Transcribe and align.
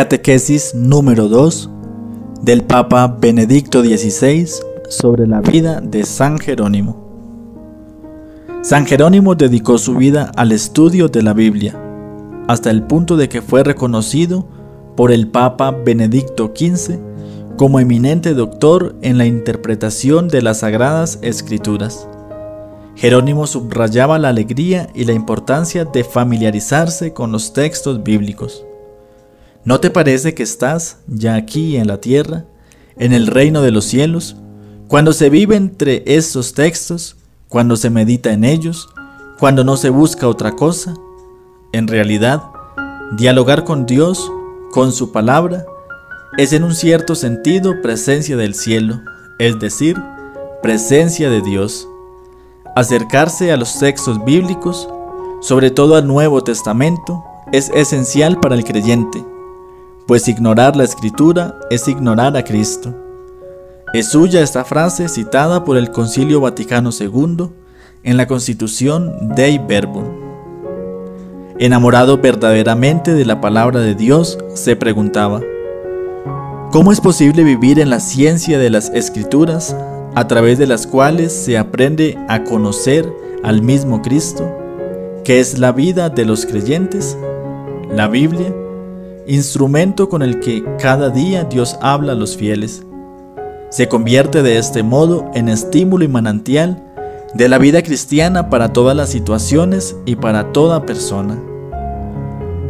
Catequesis 0.00 0.74
número 0.74 1.28
2 1.28 1.68
del 2.40 2.62
Papa 2.62 3.06
Benedicto 3.06 3.82
XVI 3.82 4.48
sobre 4.88 5.26
la 5.26 5.42
vida 5.42 5.82
de 5.82 6.04
San 6.04 6.38
Jerónimo. 6.38 6.96
San 8.62 8.86
Jerónimo 8.86 9.34
dedicó 9.34 9.76
su 9.76 9.96
vida 9.96 10.32
al 10.36 10.52
estudio 10.52 11.08
de 11.08 11.22
la 11.22 11.34
Biblia, 11.34 11.78
hasta 12.48 12.70
el 12.70 12.84
punto 12.84 13.18
de 13.18 13.28
que 13.28 13.42
fue 13.42 13.62
reconocido 13.62 14.48
por 14.96 15.12
el 15.12 15.28
Papa 15.28 15.70
Benedicto 15.70 16.50
XV 16.56 16.98
como 17.58 17.78
eminente 17.78 18.32
doctor 18.32 18.96
en 19.02 19.18
la 19.18 19.26
interpretación 19.26 20.28
de 20.28 20.40
las 20.40 20.60
Sagradas 20.60 21.18
Escrituras. 21.20 22.08
Jerónimo 22.94 23.46
subrayaba 23.46 24.18
la 24.18 24.30
alegría 24.30 24.88
y 24.94 25.04
la 25.04 25.12
importancia 25.12 25.84
de 25.84 26.04
familiarizarse 26.04 27.12
con 27.12 27.32
los 27.32 27.52
textos 27.52 28.02
bíblicos. 28.02 28.64
¿No 29.62 29.78
te 29.78 29.90
parece 29.90 30.34
que 30.34 30.42
estás 30.42 30.98
ya 31.06 31.34
aquí 31.34 31.76
en 31.76 31.86
la 31.86 32.00
tierra, 32.00 32.46
en 32.96 33.12
el 33.12 33.26
reino 33.26 33.60
de 33.60 33.70
los 33.70 33.84
cielos, 33.84 34.36
cuando 34.88 35.12
se 35.12 35.28
vive 35.28 35.54
entre 35.54 36.02
estos 36.06 36.54
textos, 36.54 37.16
cuando 37.46 37.76
se 37.76 37.90
medita 37.90 38.32
en 38.32 38.44
ellos, 38.44 38.88
cuando 39.38 39.62
no 39.62 39.76
se 39.76 39.90
busca 39.90 40.28
otra 40.28 40.56
cosa? 40.56 40.94
En 41.72 41.88
realidad, 41.88 42.42
dialogar 43.18 43.64
con 43.64 43.84
Dios, 43.84 44.32
con 44.72 44.92
su 44.92 45.12
palabra, 45.12 45.66
es 46.38 46.54
en 46.54 46.64
un 46.64 46.74
cierto 46.74 47.14
sentido 47.14 47.82
presencia 47.82 48.38
del 48.38 48.54
cielo, 48.54 49.02
es 49.38 49.60
decir, 49.60 49.94
presencia 50.62 51.28
de 51.28 51.42
Dios. 51.42 51.86
Acercarse 52.76 53.52
a 53.52 53.58
los 53.58 53.78
textos 53.78 54.24
bíblicos, 54.24 54.88
sobre 55.42 55.70
todo 55.70 55.96
al 55.96 56.06
Nuevo 56.06 56.42
Testamento, 56.42 57.22
es 57.52 57.68
esencial 57.74 58.40
para 58.40 58.54
el 58.54 58.64
creyente, 58.64 59.24
pues 60.10 60.26
ignorar 60.26 60.74
la 60.74 60.82
escritura 60.82 61.54
es 61.70 61.86
ignorar 61.86 62.36
a 62.36 62.42
Cristo. 62.42 62.92
Es 63.94 64.08
suya 64.08 64.42
esta 64.42 64.64
frase 64.64 65.08
citada 65.08 65.62
por 65.62 65.76
el 65.76 65.92
Concilio 65.92 66.40
Vaticano 66.40 66.90
II 66.90 67.50
en 68.02 68.16
la 68.16 68.26
Constitución 68.26 69.28
Dei 69.36 69.58
Verbum. 69.58 70.02
Enamorado 71.60 72.18
verdaderamente 72.18 73.14
de 73.14 73.24
la 73.24 73.40
palabra 73.40 73.78
de 73.78 73.94
Dios, 73.94 74.36
se 74.52 74.74
preguntaba, 74.74 75.42
¿cómo 76.72 76.90
es 76.90 77.00
posible 77.00 77.44
vivir 77.44 77.78
en 77.78 77.88
la 77.88 78.00
ciencia 78.00 78.58
de 78.58 78.70
las 78.70 78.88
escrituras 78.88 79.76
a 80.16 80.26
través 80.26 80.58
de 80.58 80.66
las 80.66 80.88
cuales 80.88 81.32
se 81.32 81.56
aprende 81.56 82.18
a 82.28 82.42
conocer 82.42 83.08
al 83.44 83.62
mismo 83.62 84.02
Cristo, 84.02 84.52
que 85.22 85.38
es 85.38 85.60
la 85.60 85.70
vida 85.70 86.10
de 86.10 86.24
los 86.24 86.46
creyentes, 86.46 87.16
la 87.94 88.08
Biblia, 88.08 88.52
instrumento 89.34 90.08
con 90.08 90.22
el 90.22 90.40
que 90.40 90.64
cada 90.78 91.10
día 91.10 91.44
Dios 91.44 91.78
habla 91.80 92.12
a 92.12 92.14
los 92.16 92.36
fieles. 92.36 92.84
Se 93.70 93.88
convierte 93.88 94.42
de 94.42 94.58
este 94.58 94.82
modo 94.82 95.30
en 95.34 95.48
estímulo 95.48 96.04
y 96.04 96.08
manantial 96.08 96.82
de 97.34 97.48
la 97.48 97.58
vida 97.58 97.82
cristiana 97.82 98.50
para 98.50 98.72
todas 98.72 98.96
las 98.96 99.10
situaciones 99.10 99.96
y 100.04 100.16
para 100.16 100.52
toda 100.52 100.84
persona. 100.84 101.38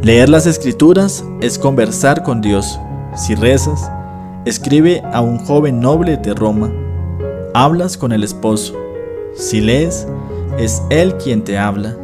Leer 0.02 0.28
las 0.28 0.46
escrituras 0.46 1.24
es 1.40 1.58
conversar 1.58 2.22
con 2.22 2.40
Dios. 2.40 2.78
Si 3.16 3.34
rezas, 3.34 3.90
escribe 4.44 5.02
a 5.12 5.20
un 5.20 5.38
joven 5.38 5.80
noble 5.80 6.16
de 6.16 6.34
Roma 6.34 6.70
hablas 7.54 7.96
con 7.96 8.12
el 8.12 8.22
esposo. 8.22 8.74
Si 9.34 9.60
lees, 9.60 10.06
es 10.58 10.82
Él 10.90 11.16
quien 11.16 11.42
te 11.42 11.58
habla. 11.58 11.96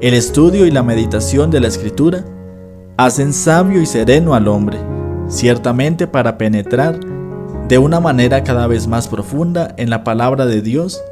El 0.00 0.14
estudio 0.14 0.66
y 0.66 0.70
la 0.70 0.82
meditación 0.82 1.50
de 1.50 1.60
la 1.60 1.68
escritura 1.68 2.24
hacen 3.04 3.32
sabio 3.32 3.80
y 3.80 3.86
sereno 3.86 4.34
al 4.34 4.46
hombre, 4.46 4.78
ciertamente 5.26 6.06
para 6.06 6.36
penetrar 6.36 7.00
de 7.66 7.78
una 7.78 7.98
manera 7.98 8.44
cada 8.44 8.66
vez 8.66 8.86
más 8.86 9.08
profunda 9.08 9.74
en 9.78 9.88
la 9.88 10.04
palabra 10.04 10.44
de 10.44 10.60
Dios, 10.60 11.02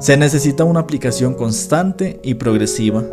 se 0.00 0.16
necesita 0.16 0.64
una 0.64 0.80
aplicación 0.80 1.34
constante 1.34 2.18
y 2.24 2.34
progresiva. 2.34 3.04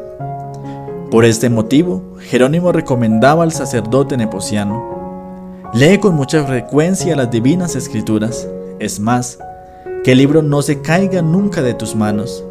Por 1.12 1.26
este 1.26 1.52
motivo, 1.52 2.16
Jerónimo 2.20 2.72
recomendaba 2.72 3.44
al 3.44 3.52
sacerdote 3.52 4.18
nepociano, 4.18 5.70
lee 5.76 6.00
con 6.00 6.16
mucha 6.16 6.44
frecuencia 6.44 7.16
las 7.16 7.30
divinas 7.30 7.76
escrituras, 7.76 8.48
es 8.80 9.00
más, 9.00 9.38
que 10.04 10.14
el 10.14 10.18
libro 10.18 10.42
no 10.42 10.64
se 10.64 10.82
caiga 10.82 11.22
nunca 11.22 11.62
de 11.62 11.76
tus 11.76 11.96
manos. 11.96 12.44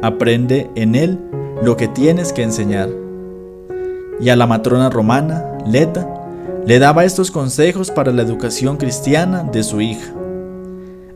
Aprende 0.00 0.70
en 0.76 0.94
él 0.94 1.18
lo 1.62 1.76
que 1.76 1.88
tienes 1.88 2.32
que 2.32 2.42
enseñar. 2.42 2.88
Y 4.20 4.28
a 4.28 4.36
la 4.36 4.46
matrona 4.46 4.90
romana, 4.90 5.44
Leta, 5.66 6.08
le 6.66 6.78
daba 6.78 7.04
estos 7.04 7.30
consejos 7.30 7.90
para 7.90 8.12
la 8.12 8.22
educación 8.22 8.76
cristiana 8.76 9.42
de 9.44 9.62
su 9.62 9.80
hija. 9.80 10.12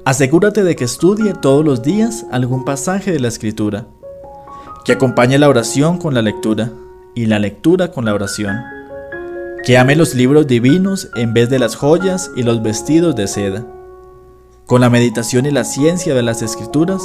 Asegúrate 0.04 0.64
de 0.64 0.76
que 0.76 0.84
estudie 0.84 1.32
todos 1.34 1.64
los 1.64 1.82
días 1.82 2.26
algún 2.30 2.64
pasaje 2.64 3.12
de 3.12 3.20
la 3.20 3.28
escritura, 3.28 3.86
que 4.84 4.92
acompañe 4.92 5.38
la 5.38 5.48
oración 5.48 5.98
con 5.98 6.14
la 6.14 6.22
lectura 6.22 6.72
y 7.14 7.26
la 7.26 7.38
lectura 7.38 7.90
con 7.90 8.04
la 8.04 8.14
oración, 8.14 8.56
que 9.64 9.78
ame 9.78 9.96
los 9.96 10.14
libros 10.14 10.46
divinos 10.46 11.08
en 11.14 11.32
vez 11.32 11.48
de 11.48 11.58
las 11.58 11.74
joyas 11.74 12.30
y 12.36 12.42
los 12.42 12.62
vestidos 12.62 13.16
de 13.16 13.26
seda 13.28 13.66
con 14.66 14.80
la 14.80 14.88
meditación 14.88 15.44
y 15.44 15.50
la 15.50 15.62
ciencia 15.62 16.14
de 16.14 16.22
las 16.22 16.40
escrituras 16.40 17.02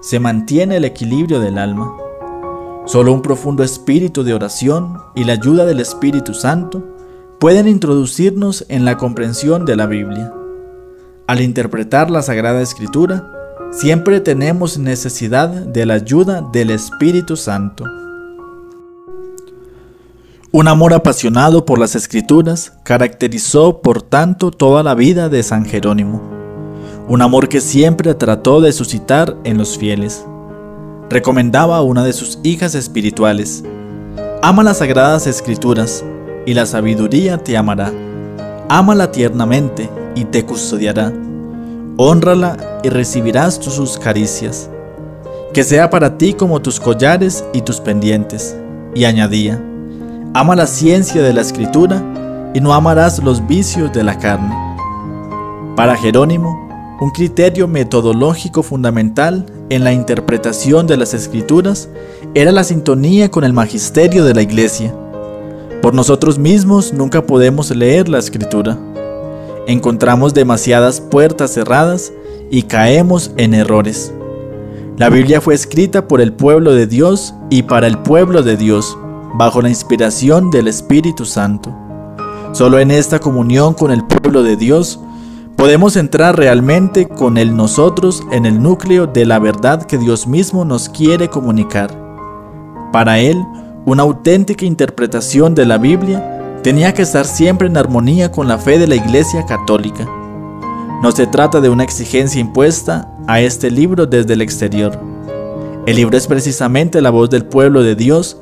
se 0.00 0.20
mantiene 0.20 0.76
el 0.76 0.84
equilibrio 0.84 1.40
del 1.40 1.58
alma. 1.58 1.92
Solo 2.90 3.12
un 3.12 3.22
profundo 3.22 3.62
espíritu 3.62 4.24
de 4.24 4.34
oración 4.34 4.98
y 5.14 5.22
la 5.22 5.34
ayuda 5.34 5.64
del 5.64 5.78
Espíritu 5.78 6.34
Santo 6.34 6.82
pueden 7.38 7.68
introducirnos 7.68 8.64
en 8.68 8.84
la 8.84 8.96
comprensión 8.96 9.64
de 9.64 9.76
la 9.76 9.86
Biblia. 9.86 10.34
Al 11.28 11.40
interpretar 11.40 12.10
la 12.10 12.22
Sagrada 12.22 12.60
Escritura, 12.60 13.30
siempre 13.70 14.18
tenemos 14.18 14.76
necesidad 14.76 15.50
de 15.50 15.86
la 15.86 15.94
ayuda 15.94 16.42
del 16.52 16.70
Espíritu 16.70 17.36
Santo. 17.36 17.84
Un 20.50 20.66
amor 20.66 20.92
apasionado 20.92 21.64
por 21.64 21.78
las 21.78 21.94
Escrituras 21.94 22.72
caracterizó 22.82 23.82
por 23.82 24.02
tanto 24.02 24.50
toda 24.50 24.82
la 24.82 24.96
vida 24.96 25.28
de 25.28 25.44
San 25.44 25.64
Jerónimo 25.64 26.40
un 27.06 27.22
amor 27.22 27.48
que 27.48 27.60
siempre 27.60 28.14
trató 28.14 28.60
de 28.60 28.72
suscitar 28.72 29.36
en 29.42 29.58
los 29.58 29.76
fieles. 29.76 30.24
Recomendaba 31.10 31.76
a 31.76 31.82
una 31.82 32.04
de 32.04 32.12
sus 32.12 32.38
hijas 32.44 32.76
espirituales, 32.76 33.64
ama 34.42 34.62
las 34.62 34.78
sagradas 34.78 35.26
escrituras 35.26 36.04
y 36.46 36.54
la 36.54 36.66
sabiduría 36.66 37.36
te 37.36 37.56
amará. 37.56 37.92
Ámala 38.68 39.10
tiernamente 39.10 39.90
y 40.14 40.24
te 40.24 40.46
custodiará. 40.46 41.12
Honrala 41.96 42.80
y 42.84 42.90
recibirás 42.90 43.56
sus 43.56 43.98
caricias. 43.98 44.70
Que 45.52 45.64
sea 45.64 45.90
para 45.90 46.16
ti 46.16 46.32
como 46.32 46.62
tus 46.62 46.78
collares 46.78 47.44
y 47.52 47.62
tus 47.62 47.80
pendientes. 47.80 48.56
Y 48.94 49.02
añadía, 49.02 49.60
ama 50.32 50.54
la 50.54 50.68
ciencia 50.68 51.22
de 51.22 51.32
la 51.32 51.40
escritura 51.40 52.00
y 52.54 52.60
no 52.60 52.72
amarás 52.72 53.20
los 53.20 53.44
vicios 53.48 53.92
de 53.92 54.04
la 54.04 54.16
carne. 54.16 54.54
Para 55.74 55.96
Jerónimo, 55.96 56.68
un 57.00 57.10
criterio 57.10 57.66
metodológico 57.66 58.62
fundamental 58.62 59.44
en 59.70 59.84
la 59.84 59.92
interpretación 59.92 60.86
de 60.86 60.96
las 60.96 61.14
escrituras 61.14 61.88
era 62.34 62.52
la 62.52 62.64
sintonía 62.64 63.30
con 63.30 63.44
el 63.44 63.52
magisterio 63.52 64.24
de 64.24 64.34
la 64.34 64.42
iglesia. 64.42 64.92
Por 65.80 65.94
nosotros 65.94 66.38
mismos 66.38 66.92
nunca 66.92 67.22
podemos 67.22 67.74
leer 67.74 68.08
la 68.08 68.18
escritura. 68.18 68.76
Encontramos 69.66 70.34
demasiadas 70.34 71.00
puertas 71.00 71.54
cerradas 71.54 72.12
y 72.50 72.64
caemos 72.64 73.30
en 73.36 73.54
errores. 73.54 74.12
La 74.98 75.08
Biblia 75.08 75.40
fue 75.40 75.54
escrita 75.54 76.08
por 76.08 76.20
el 76.20 76.32
pueblo 76.32 76.74
de 76.74 76.86
Dios 76.88 77.32
y 77.48 77.62
para 77.62 77.86
el 77.86 77.96
pueblo 77.98 78.42
de 78.42 78.56
Dios, 78.56 78.98
bajo 79.34 79.62
la 79.62 79.68
inspiración 79.68 80.50
del 80.50 80.66
Espíritu 80.66 81.24
Santo. 81.24 81.74
Solo 82.52 82.80
en 82.80 82.90
esta 82.90 83.20
comunión 83.20 83.74
con 83.74 83.92
el 83.92 84.04
pueblo 84.04 84.42
de 84.42 84.56
Dios 84.56 84.98
podemos 85.60 85.96
entrar 85.96 86.38
realmente 86.38 87.06
con 87.06 87.36
el 87.36 87.54
nosotros 87.54 88.22
en 88.32 88.46
el 88.46 88.62
núcleo 88.62 89.06
de 89.06 89.26
la 89.26 89.38
verdad 89.38 89.82
que 89.82 89.98
Dios 89.98 90.26
mismo 90.26 90.64
nos 90.64 90.88
quiere 90.88 91.28
comunicar. 91.28 91.90
Para 92.94 93.18
Él, 93.18 93.36
una 93.84 94.04
auténtica 94.04 94.64
interpretación 94.64 95.54
de 95.54 95.66
la 95.66 95.76
Biblia 95.76 96.56
tenía 96.62 96.94
que 96.94 97.02
estar 97.02 97.26
siempre 97.26 97.68
en 97.68 97.76
armonía 97.76 98.32
con 98.32 98.48
la 98.48 98.56
fe 98.56 98.78
de 98.78 98.86
la 98.86 98.94
Iglesia 98.94 99.44
Católica. 99.44 100.08
No 101.02 101.12
se 101.12 101.26
trata 101.26 101.60
de 101.60 101.68
una 101.68 101.84
exigencia 101.84 102.40
impuesta 102.40 103.12
a 103.26 103.42
este 103.42 103.70
libro 103.70 104.06
desde 104.06 104.32
el 104.32 104.40
exterior. 104.40 104.98
El 105.84 105.96
libro 105.96 106.16
es 106.16 106.26
precisamente 106.26 107.02
la 107.02 107.10
voz 107.10 107.28
del 107.28 107.44
pueblo 107.44 107.82
de 107.82 107.96
Dios 107.96 108.38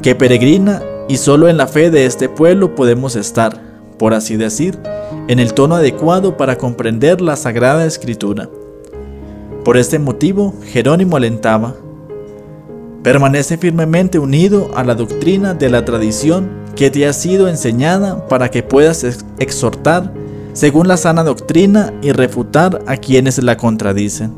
que 0.00 0.14
peregrina 0.14 0.80
y 1.08 1.18
solo 1.18 1.46
en 1.48 1.58
la 1.58 1.66
fe 1.66 1.90
de 1.90 2.06
este 2.06 2.30
pueblo 2.30 2.74
podemos 2.74 3.16
estar, 3.16 3.60
por 3.98 4.14
así 4.14 4.38
decir, 4.38 4.78
en 5.26 5.38
el 5.38 5.54
tono 5.54 5.76
adecuado 5.76 6.36
para 6.36 6.58
comprender 6.58 7.20
la 7.20 7.36
Sagrada 7.36 7.86
Escritura. 7.86 8.50
Por 9.64 9.78
este 9.78 9.98
motivo, 9.98 10.54
Jerónimo 10.64 11.16
alentaba, 11.16 11.74
permanece 13.02 13.56
firmemente 13.56 14.18
unido 14.18 14.70
a 14.74 14.84
la 14.84 14.94
doctrina 14.94 15.54
de 15.54 15.70
la 15.70 15.84
tradición 15.84 16.50
que 16.76 16.90
te 16.90 17.06
ha 17.06 17.12
sido 17.12 17.48
enseñada 17.48 18.28
para 18.28 18.50
que 18.50 18.62
puedas 18.62 19.04
exhortar 19.38 20.12
según 20.52 20.88
la 20.88 20.96
sana 20.96 21.24
doctrina 21.24 21.92
y 22.02 22.12
refutar 22.12 22.82
a 22.86 22.96
quienes 22.96 23.42
la 23.42 23.56
contradicen. 23.56 24.32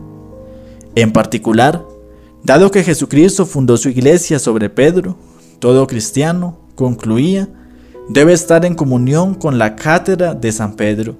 En 0.94 1.12
particular, 1.12 1.84
dado 2.42 2.70
que 2.70 2.84
Jesucristo 2.84 3.44
fundó 3.44 3.76
su 3.76 3.88
iglesia 3.88 4.38
sobre 4.38 4.70
Pedro, 4.70 5.16
todo 5.58 5.86
cristiano, 5.86 6.56
concluía, 6.74 7.48
debe 8.08 8.32
estar 8.32 8.64
en 8.64 8.74
comunión 8.74 9.34
con 9.34 9.58
la 9.58 9.74
cátedra 9.76 10.34
de 10.34 10.52
San 10.52 10.74
Pedro. 10.74 11.16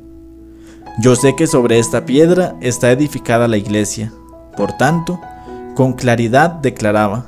Yo 1.00 1.16
sé 1.16 1.34
que 1.36 1.46
sobre 1.46 1.78
esta 1.78 2.06
piedra 2.06 2.56
está 2.60 2.90
edificada 2.92 3.48
la 3.48 3.56
iglesia. 3.56 4.12
Por 4.56 4.72
tanto, 4.72 5.20
con 5.74 5.92
claridad 5.92 6.50
declaraba, 6.50 7.26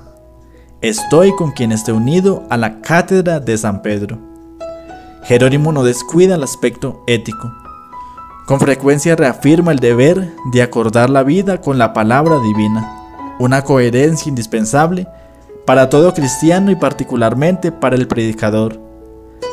estoy 0.80 1.34
con 1.34 1.50
quien 1.50 1.72
esté 1.72 1.92
unido 1.92 2.44
a 2.50 2.56
la 2.56 2.80
cátedra 2.80 3.40
de 3.40 3.58
San 3.58 3.82
Pedro. 3.82 4.18
Jerónimo 5.24 5.72
no 5.72 5.82
descuida 5.82 6.36
el 6.36 6.42
aspecto 6.42 7.02
ético. 7.06 7.52
Con 8.46 8.60
frecuencia 8.60 9.16
reafirma 9.16 9.72
el 9.72 9.78
deber 9.78 10.32
de 10.52 10.62
acordar 10.62 11.10
la 11.10 11.22
vida 11.22 11.60
con 11.60 11.76
la 11.76 11.92
palabra 11.92 12.38
divina, 12.40 13.36
una 13.38 13.62
coherencia 13.62 14.30
indispensable 14.30 15.06
para 15.66 15.90
todo 15.90 16.14
cristiano 16.14 16.70
y 16.70 16.76
particularmente 16.76 17.72
para 17.72 17.96
el 17.96 18.08
predicador, 18.08 18.87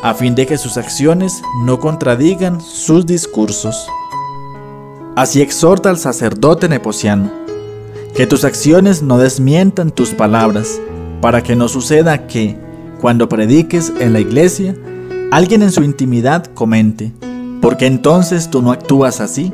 a 0.04 0.14
fin 0.14 0.36
de 0.36 0.46
que 0.46 0.58
sus 0.58 0.78
acciones 0.78 1.42
no 1.64 1.80
contradigan 1.80 2.62
sus 2.62 3.06
discursos. 3.06 3.88
Así 5.16 5.42
exhorta 5.42 5.90
al 5.90 5.98
sacerdote 5.98 6.70
nepociano, 6.70 7.32
que 8.16 8.28
tus 8.28 8.44
acciones 8.44 9.02
no 9.02 9.18
desmientan 9.18 9.92
tus 9.92 10.10
palabras, 10.10 10.80
para 11.22 11.42
que 11.42 11.56
no 11.56 11.68
suceda 11.68 12.28
que, 12.28 12.58
cuando 13.02 13.30
prediques 13.30 13.92
en 14.00 14.14
la 14.14 14.20
iglesia, 14.20 14.76
alguien 15.32 15.64
en 15.64 15.72
su 15.72 15.84
intimidad 15.84 16.46
comente, 16.54 17.12
¿por 17.62 17.78
qué 17.78 17.88
entonces 17.88 18.50
tú 18.50 18.62
no 18.62 18.72
actúas 18.72 19.22
así? 19.22 19.54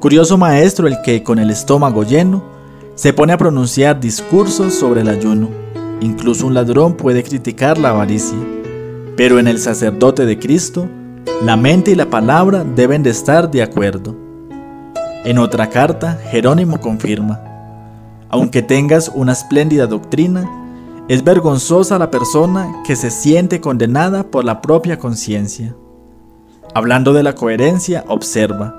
Curioso 0.00 0.36
maestro 0.38 0.88
el 0.88 1.00
que, 1.02 1.22
con 1.22 1.38
el 1.38 1.50
estómago 1.50 2.02
lleno, 2.02 2.42
se 2.94 3.12
pone 3.12 3.32
a 3.32 3.38
pronunciar 3.38 4.00
discursos 4.00 4.74
sobre 4.74 5.02
el 5.02 5.08
ayuno. 5.08 5.48
Incluso 6.00 6.46
un 6.46 6.54
ladrón 6.54 6.94
puede 6.94 7.22
criticar 7.22 7.78
la 7.78 7.90
avaricia. 7.90 8.36
Pero 9.16 9.38
en 9.38 9.46
el 9.46 9.58
sacerdote 9.58 10.24
de 10.24 10.38
Cristo, 10.38 10.88
la 11.44 11.56
mente 11.56 11.90
y 11.90 11.94
la 11.94 12.08
palabra 12.08 12.64
deben 12.64 13.02
de 13.02 13.10
estar 13.10 13.50
de 13.50 13.62
acuerdo. 13.62 14.16
En 15.24 15.38
otra 15.38 15.68
carta, 15.68 16.18
Jerónimo 16.30 16.80
confirma, 16.80 17.40
aunque 18.28 18.62
tengas 18.62 19.12
una 19.14 19.32
espléndida 19.32 19.86
doctrina, 19.86 20.50
es 21.08 21.22
vergonzosa 21.22 21.98
la 21.98 22.10
persona 22.10 22.82
que 22.86 22.96
se 22.96 23.10
siente 23.10 23.60
condenada 23.60 24.22
por 24.24 24.44
la 24.44 24.62
propia 24.62 24.98
conciencia. 24.98 25.76
Hablando 26.74 27.12
de 27.12 27.22
la 27.22 27.34
coherencia, 27.34 28.04
observa, 28.08 28.74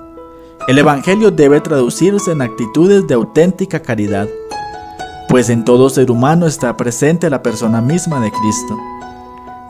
el 0.66 0.78
Evangelio 0.78 1.30
debe 1.30 1.60
traducirse 1.60 2.32
en 2.32 2.42
actitudes 2.42 3.06
de 3.06 3.14
auténtica 3.14 3.80
caridad, 3.80 4.28
pues 5.28 5.48
en 5.50 5.64
todo 5.64 5.88
ser 5.90 6.10
humano 6.10 6.46
está 6.46 6.76
presente 6.76 7.30
la 7.30 7.42
persona 7.42 7.80
misma 7.80 8.20
de 8.20 8.32
Cristo. 8.32 8.76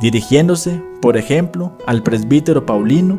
Dirigiéndose, 0.01 0.83
por 1.01 1.17
ejemplo, 1.17 1.73
al 1.87 2.03
presbítero 2.03 2.67
Paulino, 2.67 3.19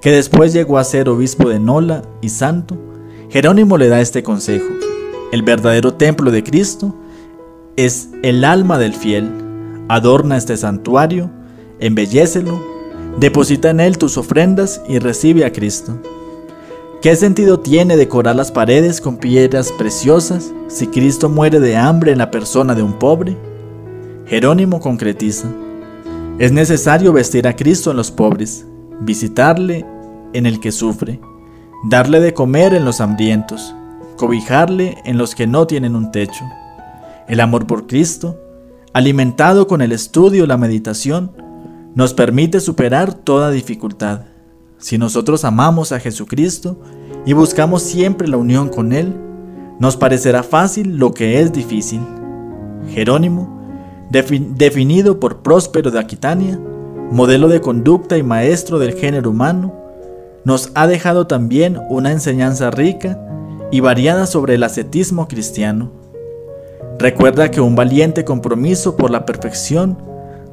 que 0.00 0.10
después 0.10 0.52
llegó 0.52 0.78
a 0.78 0.84
ser 0.84 1.08
obispo 1.08 1.48
de 1.48 1.60
Nola 1.60 2.02
y 2.20 2.28
santo, 2.28 2.76
Jerónimo 3.30 3.78
le 3.78 3.88
da 3.88 4.00
este 4.00 4.22
consejo. 4.22 4.66
El 5.32 5.42
verdadero 5.42 5.94
templo 5.94 6.30
de 6.30 6.42
Cristo 6.42 6.94
es 7.76 8.10
el 8.22 8.44
alma 8.44 8.78
del 8.78 8.94
fiel. 8.94 9.30
Adorna 9.88 10.36
este 10.36 10.56
santuario, 10.56 11.30
embellécelo, 11.80 12.60
deposita 13.18 13.70
en 13.70 13.80
él 13.80 13.96
tus 13.96 14.18
ofrendas 14.18 14.82
y 14.88 14.98
recibe 14.98 15.44
a 15.44 15.52
Cristo. 15.52 15.98
¿Qué 17.00 17.16
sentido 17.16 17.60
tiene 17.60 17.96
decorar 17.96 18.36
las 18.36 18.52
paredes 18.52 19.00
con 19.00 19.16
piedras 19.16 19.72
preciosas 19.72 20.52
si 20.68 20.86
Cristo 20.86 21.28
muere 21.28 21.58
de 21.58 21.76
hambre 21.76 22.12
en 22.12 22.18
la 22.18 22.30
persona 22.30 22.74
de 22.74 22.82
un 22.82 22.92
pobre? 22.98 23.36
Jerónimo 24.26 24.78
concretiza. 24.78 25.48
Es 26.38 26.50
necesario 26.50 27.12
vestir 27.12 27.46
a 27.46 27.54
Cristo 27.54 27.90
en 27.90 27.98
los 27.98 28.10
pobres, 28.10 28.66
visitarle 29.00 29.84
en 30.32 30.46
el 30.46 30.60
que 30.60 30.72
sufre, 30.72 31.20
darle 31.84 32.20
de 32.20 32.32
comer 32.32 32.72
en 32.72 32.86
los 32.86 33.02
hambrientos, 33.02 33.74
cobijarle 34.16 34.96
en 35.04 35.18
los 35.18 35.34
que 35.34 35.46
no 35.46 35.66
tienen 35.66 35.94
un 35.94 36.10
techo. 36.10 36.44
El 37.28 37.38
amor 37.40 37.66
por 37.66 37.86
Cristo, 37.86 38.40
alimentado 38.94 39.66
con 39.66 39.82
el 39.82 39.92
estudio 39.92 40.44
y 40.44 40.46
la 40.46 40.56
meditación, 40.56 41.32
nos 41.94 42.14
permite 42.14 42.60
superar 42.60 43.12
toda 43.12 43.50
dificultad. 43.50 44.22
Si 44.78 44.96
nosotros 44.96 45.44
amamos 45.44 45.92
a 45.92 46.00
Jesucristo 46.00 46.80
y 47.26 47.34
buscamos 47.34 47.82
siempre 47.82 48.26
la 48.26 48.38
unión 48.38 48.70
con 48.70 48.94
Él, 48.94 49.14
nos 49.78 49.98
parecerá 49.98 50.42
fácil 50.42 50.96
lo 50.96 51.12
que 51.12 51.40
es 51.40 51.52
difícil. 51.52 52.00
Jerónimo, 52.88 53.61
definido 54.12 55.18
por 55.18 55.38
Próspero 55.38 55.90
de 55.90 55.98
Aquitania, 55.98 56.60
modelo 57.10 57.48
de 57.48 57.62
conducta 57.62 58.18
y 58.18 58.22
maestro 58.22 58.78
del 58.78 58.92
género 58.92 59.30
humano, 59.30 59.72
nos 60.44 60.70
ha 60.74 60.86
dejado 60.86 61.26
también 61.26 61.80
una 61.88 62.12
enseñanza 62.12 62.70
rica 62.70 63.18
y 63.70 63.80
variada 63.80 64.26
sobre 64.26 64.56
el 64.56 64.64
ascetismo 64.64 65.28
cristiano. 65.28 65.90
Recuerda 66.98 67.50
que 67.50 67.62
un 67.62 67.74
valiente 67.74 68.24
compromiso 68.24 68.96
por 68.96 69.10
la 69.10 69.24
perfección 69.24 69.96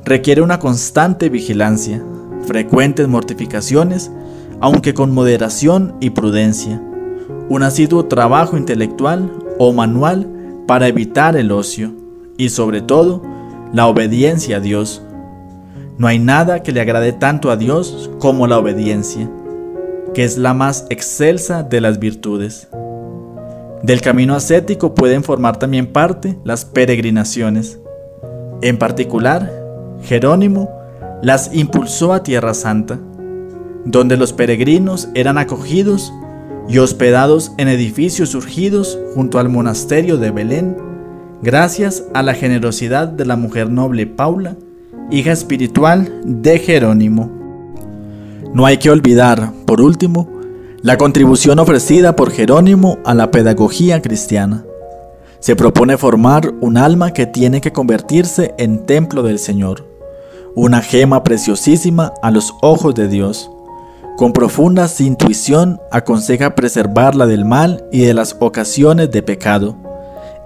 requiere 0.05 0.41
una 0.41 0.59
constante 0.59 1.27
vigilancia, 1.27 2.01
frecuentes 2.45 3.09
mortificaciones, 3.09 4.09
aunque 4.61 4.93
con 4.93 5.11
moderación 5.11 5.95
y 5.99 6.11
prudencia, 6.11 6.81
un 7.49 7.63
asiduo 7.63 8.05
trabajo 8.05 8.55
intelectual 8.55 9.31
o 9.57 9.73
manual 9.73 10.27
para 10.65 10.87
evitar 10.87 11.35
el 11.35 11.51
ocio 11.51 11.93
y 12.37 12.49
sobre 12.49 12.81
todo 12.81 13.21
la 13.73 13.87
obediencia 13.87 14.57
a 14.57 14.59
Dios 14.59 15.01
no 15.99 16.07
hay 16.07 16.17
nada 16.17 16.63
que 16.63 16.71
le 16.71 16.79
agrade 16.79 17.11
tanto 17.11 17.51
a 17.51 17.57
Dios 17.57 18.09
como 18.19 18.47
la 18.47 18.57
obediencia, 18.57 19.29
que 20.13 20.23
es 20.23 20.37
la 20.37 20.53
más 20.53 20.87
excelsa 20.89 21.61
de 21.61 21.81
las 21.81 21.99
virtudes. 21.99 22.69
Del 23.83 24.01
camino 24.01 24.33
ascético 24.33 24.95
pueden 24.95 25.23
formar 25.23 25.59
también 25.59 25.87
parte 25.87 26.37
las 26.45 26.63
peregrinaciones. 26.63 27.79
En 28.61 28.77
particular, 28.77 29.51
Jerónimo 30.01 30.69
las 31.21 31.53
impulsó 31.53 32.13
a 32.13 32.23
Tierra 32.23 32.53
Santa, 32.53 32.97
donde 33.83 34.15
los 34.15 34.31
peregrinos 34.31 35.09
eran 35.15 35.37
acogidos 35.37 36.13
y 36.69 36.77
hospedados 36.77 37.51
en 37.57 37.67
edificios 37.67 38.29
surgidos 38.29 38.97
junto 39.15 39.37
al 39.37 39.49
monasterio 39.49 40.17
de 40.17 40.31
Belén, 40.31 40.77
gracias 41.41 42.03
a 42.13 42.23
la 42.23 42.33
generosidad 42.33 43.07
de 43.07 43.25
la 43.25 43.35
mujer 43.35 43.69
noble 43.69 44.05
Paula, 44.07 44.55
hija 45.09 45.31
espiritual 45.31 46.21
de 46.25 46.59
Jerónimo. 46.59 47.29
No 48.53 48.65
hay 48.65 48.77
que 48.77 48.89
olvidar, 48.89 49.51
por 49.65 49.81
último, 49.81 50.29
la 50.81 50.97
contribución 50.97 51.59
ofrecida 51.59 52.15
por 52.15 52.31
Jerónimo 52.31 52.99
a 53.05 53.13
la 53.13 53.31
pedagogía 53.31 54.01
cristiana. 54.01 54.65
Se 55.39 55.55
propone 55.55 55.97
formar 55.97 56.53
un 56.59 56.77
alma 56.77 57.11
que 57.11 57.25
tiene 57.25 57.61
que 57.61 57.71
convertirse 57.71 58.53
en 58.57 58.85
templo 58.85 59.23
del 59.23 59.39
Señor, 59.39 59.85
una 60.55 60.81
gema 60.81 61.23
preciosísima 61.23 62.13
a 62.21 62.31
los 62.31 62.53
ojos 62.61 62.95
de 62.95 63.07
Dios. 63.07 63.49
Con 64.17 64.33
profunda 64.33 64.89
intuición 64.99 65.79
aconseja 65.91 66.55
preservarla 66.55 67.25
del 67.25 67.45
mal 67.45 67.85
y 67.91 68.01
de 68.01 68.13
las 68.13 68.35
ocasiones 68.39 69.11
de 69.11 69.21
pecado, 69.23 69.77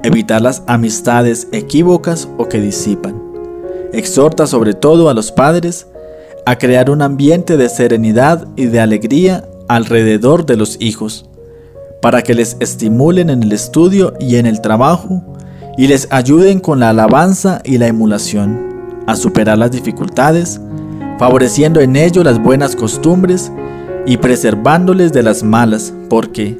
evitar 0.03 0.41
las 0.41 0.63
amistades 0.67 1.47
equívocas 1.51 2.27
o 2.37 2.47
que 2.47 2.59
disipan. 2.59 3.21
Exhorta 3.93 4.47
sobre 4.47 4.73
todo 4.73 5.09
a 5.09 5.13
los 5.13 5.31
padres 5.31 5.87
a 6.45 6.57
crear 6.57 6.89
un 6.89 7.01
ambiente 7.01 7.57
de 7.57 7.69
serenidad 7.69 8.47
y 8.55 8.65
de 8.65 8.79
alegría 8.79 9.45
alrededor 9.67 10.45
de 10.45 10.57
los 10.57 10.77
hijos, 10.81 11.29
para 12.01 12.21
que 12.21 12.33
les 12.33 12.57
estimulen 12.59 13.29
en 13.29 13.43
el 13.43 13.53
estudio 13.53 14.13
y 14.19 14.35
en 14.35 14.45
el 14.45 14.61
trabajo 14.61 15.23
y 15.77 15.87
les 15.87 16.07
ayuden 16.11 16.59
con 16.59 16.79
la 16.79 16.89
alabanza 16.89 17.61
y 17.63 17.77
la 17.77 17.87
emulación 17.87 18.73
a 19.07 19.15
superar 19.15 19.57
las 19.57 19.71
dificultades, 19.71 20.59
favoreciendo 21.17 21.79
en 21.79 21.95
ello 21.95 22.23
las 22.23 22.41
buenas 22.41 22.75
costumbres 22.75 23.51
y 24.05 24.17
preservándoles 24.17 25.13
de 25.13 25.23
las 25.23 25.43
malas, 25.43 25.93
porque, 26.09 26.59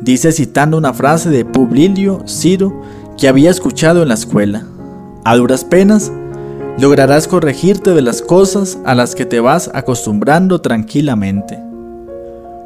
dice 0.00 0.32
citando 0.32 0.76
una 0.76 0.94
frase 0.94 1.30
de 1.30 1.44
Publilio 1.44 2.22
Ciro 2.26 2.82
que 3.18 3.28
había 3.28 3.50
escuchado 3.50 4.02
en 4.02 4.08
la 4.08 4.14
escuela, 4.14 4.64
a 5.24 5.36
duras 5.36 5.64
penas, 5.64 6.12
lograrás 6.78 7.28
corregirte 7.28 7.90
de 7.90 8.02
las 8.02 8.22
cosas 8.22 8.78
a 8.84 8.94
las 8.94 9.14
que 9.14 9.26
te 9.26 9.40
vas 9.40 9.70
acostumbrando 9.74 10.60
tranquilamente. 10.60 11.58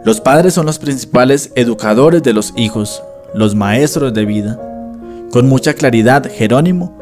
Los 0.04 0.20
padres 0.20 0.54
son 0.54 0.66
los 0.66 0.78
principales 0.78 1.52
educadores 1.54 2.22
de 2.22 2.32
los 2.32 2.52
hijos, 2.56 3.02
los 3.34 3.54
maestros 3.54 4.12
de 4.14 4.24
vida. 4.24 4.60
Con 5.30 5.48
mucha 5.48 5.74
claridad, 5.74 6.28
Jerónimo 6.30 7.00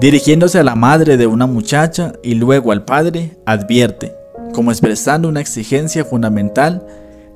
Dirigiéndose 0.00 0.58
a 0.58 0.64
la 0.64 0.76
madre 0.76 1.18
de 1.18 1.26
una 1.26 1.44
muchacha 1.44 2.14
y 2.22 2.34
luego 2.34 2.72
al 2.72 2.86
padre, 2.86 3.36
advierte, 3.44 4.14
como 4.54 4.70
expresando 4.70 5.28
una 5.28 5.42
exigencia 5.42 6.06
fundamental 6.06 6.86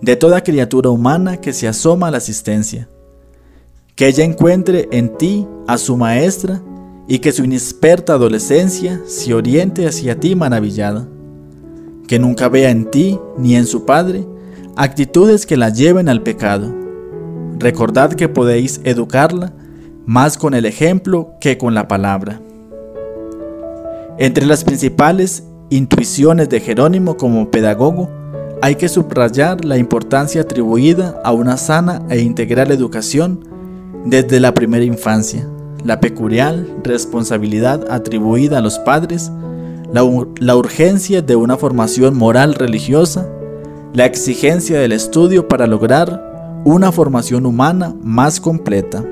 de 0.04 0.16
toda 0.16 0.42
criatura 0.42 0.90
humana 0.90 1.38
que 1.38 1.54
se 1.54 1.66
asoma 1.66 2.08
a 2.08 2.10
la 2.10 2.18
asistencia, 2.18 2.88
que 3.96 4.06
ella 4.06 4.22
encuentre 4.22 4.86
en 4.92 5.16
ti 5.16 5.46
a 5.66 5.78
su 5.78 5.96
maestra 5.96 6.62
y 7.08 7.20
que 7.20 7.32
su 7.32 7.44
inexperta 7.44 8.14
adolescencia 8.14 9.00
se 9.06 9.32
oriente 9.32 9.86
hacia 9.86 10.20
ti 10.20 10.34
maravillada, 10.34 11.08
que 12.06 12.18
nunca 12.18 12.50
vea 12.50 12.70
en 12.70 12.90
ti 12.90 13.18
ni 13.38 13.56
en 13.56 13.66
su 13.66 13.86
padre 13.86 14.26
actitudes 14.76 15.46
que 15.46 15.56
la 15.56 15.70
lleven 15.70 16.10
al 16.10 16.22
pecado. 16.22 16.70
Recordad 17.58 18.12
que 18.12 18.28
podéis 18.28 18.82
educarla 18.84 19.54
más 20.04 20.36
con 20.36 20.52
el 20.52 20.66
ejemplo 20.66 21.32
que 21.40 21.56
con 21.56 21.72
la 21.72 21.88
palabra. 21.88 22.42
Entre 24.18 24.44
las 24.44 24.64
principales 24.64 25.44
intuiciones 25.70 26.50
de 26.50 26.60
Jerónimo 26.60 27.16
como 27.16 27.50
pedagogo, 27.50 28.10
hay 28.64 28.76
que 28.76 28.88
subrayar 28.88 29.62
la 29.62 29.76
importancia 29.76 30.40
atribuida 30.40 31.20
a 31.22 31.32
una 31.32 31.58
sana 31.58 32.00
e 32.08 32.20
integral 32.20 32.70
educación 32.70 33.46
desde 34.06 34.40
la 34.40 34.54
primera 34.54 34.86
infancia, 34.86 35.46
la 35.84 36.00
peculiar 36.00 36.64
responsabilidad 36.82 37.84
atribuida 37.92 38.56
a 38.56 38.60
los 38.62 38.78
padres, 38.78 39.30
la, 39.92 40.02
la, 40.40 40.56
urgencia 40.56 41.20
de 41.20 41.36
una 41.36 41.58
formación 41.58 42.16
moral 42.16 42.54
religiosa, 42.54 43.28
la 43.92 44.06
exigencia 44.06 44.80
del 44.80 44.92
estudio 44.92 45.46
para 45.46 45.66
lograr 45.66 46.62
una 46.64 46.90
formación 46.90 47.44
humana 47.44 47.94
más 48.02 48.40
completa. 48.40 49.04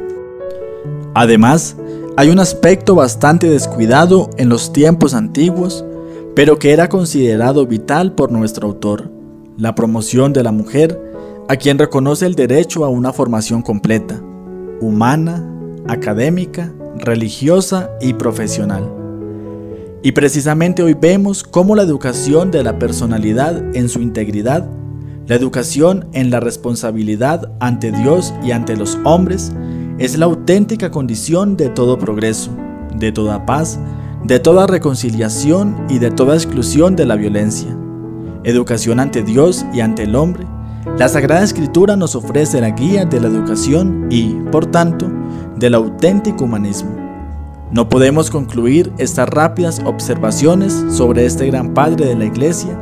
Además, 1.13 1.77
hay 2.17 2.31
un 2.31 2.39
aspecto 2.41 2.95
bastante 2.95 3.51
descuidado 3.51 4.31
en 4.39 4.49
los 4.49 4.73
tiempos 4.73 5.13
antiguos, 5.13 5.85
pero 6.35 6.59
que 6.59 6.73
era 6.73 6.89
considerado 6.89 7.67
vital 7.67 8.15
por 8.15 8.33
nuestro 8.33 8.69
autor, 8.69 9.12
la 9.57 9.75
promoción 9.75 10.33
de 10.33 10.43
la 10.43 10.53
mujer, 10.53 11.01
a 11.49 11.57
quien 11.57 11.79
reconoce 11.79 12.27
el 12.27 12.35
derecho 12.35 12.85
a 12.85 12.89
una 12.89 13.13
formación 13.13 13.63
completa, 13.63 14.23
humana, 14.81 15.47
académica, 15.87 16.73
religiosa 16.97 17.91
y 18.01 18.15
profesional. 18.15 18.91
Y 20.03 20.13
precisamente 20.13 20.83
hoy 20.83 20.95
vemos 20.95 21.43
cómo 21.43 21.77
la 21.77 21.83
educación 21.83 22.51
de 22.51 22.65
la 22.65 22.79
personalidad 22.79 23.77
en 23.77 23.89
su 23.89 24.01
integridad, 24.01 24.69
la 25.29 25.37
educación 25.37 26.09
en 26.13 26.31
la 26.31 26.41
responsabilidad 26.41 27.53
ante 27.61 27.93
Dios 27.93 28.35
y 28.43 28.51
ante 28.51 28.77
los 28.77 28.99
hombres, 29.05 29.53
es 29.99 30.19
la 30.19 30.25
auténtica 30.25 30.91
condición 30.91 31.57
de 31.57 31.69
todo 31.69 31.99
progreso, 31.99 32.51
de 32.97 33.13
toda 33.13 33.47
paz, 33.47 33.79
de 34.25 34.41
toda 34.41 34.67
reconciliación 34.67 35.77
y 35.89 35.99
de 35.99 36.11
toda 36.11 36.35
exclusión 36.35 36.97
de 36.97 37.07
la 37.07 37.15
violencia. 37.17 37.77
Educación 38.45 39.01
ante 39.01 39.23
Dios 39.23 39.65
y 39.73 39.81
ante 39.81 40.03
el 40.03 40.17
hombre. 40.17 40.47
La 40.99 41.09
Sagrada 41.09 41.45
Escritura 41.45 41.97
nos 41.97 42.17
ofrece 42.17 42.61
la 42.61 42.71
guía 42.71 43.05
de 43.05 43.21
la 43.21 43.29
educación 43.29 44.09
y, 44.11 44.35
por 44.51 44.67
tanto, 44.67 45.09
del 45.57 45.75
auténtico 45.75 46.45
humanismo. 46.45 46.91
No 47.71 47.89
podemos 47.89 48.31
concluir 48.31 48.93
estas 48.99 49.29
rápidas 49.29 49.81
observaciones 49.85 50.85
sobre 50.91 51.25
este 51.25 51.47
gran 51.47 51.73
padre 51.73 52.07
de 52.07 52.17
la 52.17 52.25
Iglesia 52.25 52.77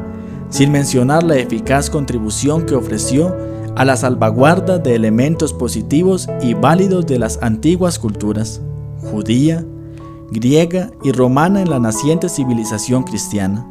sin 0.48 0.72
mencionar 0.72 1.22
la 1.22 1.36
eficaz 1.36 1.90
contribución 1.90 2.66
que 2.66 2.74
ofreció 2.74 3.36
a 3.76 3.84
la 3.84 3.96
salvaguarda 3.96 4.78
de 4.78 4.94
elementos 4.94 5.52
positivos 5.52 6.28
y 6.42 6.54
válidos 6.54 7.06
de 7.06 7.18
las 7.18 7.38
antiguas 7.42 7.98
culturas, 7.98 8.60
judía, 9.12 9.64
griega 10.32 10.90
y 11.04 11.12
romana 11.12 11.62
en 11.62 11.70
la 11.70 11.78
naciente 11.78 12.28
civilización 12.28 13.04
cristiana. 13.04 13.66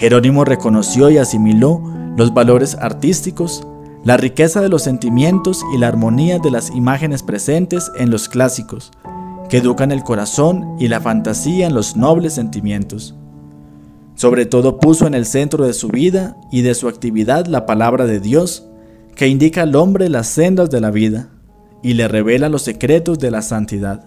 Jerónimo 0.00 0.46
reconoció 0.46 1.10
y 1.10 1.18
asimiló 1.18 1.82
los 2.16 2.32
valores 2.32 2.74
artísticos, 2.74 3.66
la 4.02 4.16
riqueza 4.16 4.62
de 4.62 4.70
los 4.70 4.82
sentimientos 4.82 5.62
y 5.74 5.76
la 5.76 5.88
armonía 5.88 6.38
de 6.38 6.50
las 6.50 6.70
imágenes 6.70 7.22
presentes 7.22 7.92
en 7.98 8.10
los 8.10 8.30
clásicos, 8.30 8.92
que 9.50 9.58
educan 9.58 9.92
el 9.92 10.02
corazón 10.02 10.74
y 10.78 10.88
la 10.88 11.02
fantasía 11.02 11.66
en 11.66 11.74
los 11.74 11.98
nobles 11.98 12.32
sentimientos. 12.32 13.14
Sobre 14.14 14.46
todo 14.46 14.78
puso 14.78 15.06
en 15.06 15.12
el 15.12 15.26
centro 15.26 15.66
de 15.66 15.74
su 15.74 15.88
vida 15.88 16.34
y 16.50 16.62
de 16.62 16.74
su 16.74 16.88
actividad 16.88 17.44
la 17.44 17.66
palabra 17.66 18.06
de 18.06 18.20
Dios, 18.20 18.66
que 19.14 19.28
indica 19.28 19.60
al 19.60 19.76
hombre 19.76 20.08
las 20.08 20.28
sendas 20.28 20.70
de 20.70 20.80
la 20.80 20.90
vida 20.90 21.28
y 21.82 21.92
le 21.92 22.08
revela 22.08 22.48
los 22.48 22.62
secretos 22.62 23.18
de 23.18 23.30
la 23.30 23.42
santidad. 23.42 24.06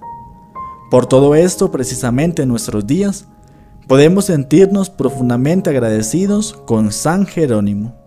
Por 0.90 1.06
todo 1.06 1.36
esto, 1.36 1.70
precisamente 1.70 2.42
en 2.42 2.50
nuestros 2.50 2.88
días, 2.88 3.28
podemos 3.88 4.26
sentirnos 4.26 4.90
profundamente 4.90 5.70
agradecidos 5.70 6.54
con 6.66 6.92
San 6.92 7.26
Jerónimo. 7.26 8.03